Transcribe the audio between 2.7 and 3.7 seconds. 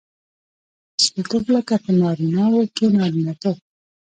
کښي نارينه توب.